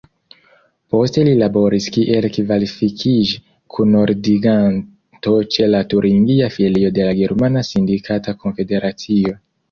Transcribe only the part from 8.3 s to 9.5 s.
konfederacio.